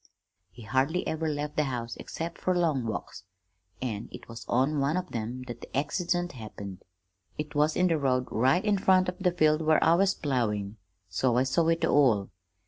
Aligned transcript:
"He 0.49 0.63
hardly 0.63 1.05
ever 1.05 1.29
left 1.29 1.57
the 1.57 1.65
house 1.65 1.95
except 1.97 2.39
fer 2.41 2.55
long 2.57 2.87
walks, 2.87 3.23
and 3.83 4.09
it 4.11 4.27
was 4.27 4.47
on 4.47 4.79
one 4.79 4.97
of 4.97 5.11
them 5.11 5.43
that 5.43 5.61
the 5.61 5.77
accident 5.77 6.31
happened. 6.31 6.81
It 7.37 7.53
was 7.53 7.75
in 7.75 7.85
the 7.85 7.99
road 7.99 8.25
right 8.31 8.65
in 8.65 8.79
front 8.79 9.09
of 9.09 9.19
the 9.19 9.31
field 9.31 9.61
where 9.61 9.83
I 9.83 9.93
was 9.93 10.15
ploughing, 10.15 10.77
so 11.07 11.37
I 11.37 11.43
saw 11.43 11.67
it 11.67 11.85
all. 11.85 12.31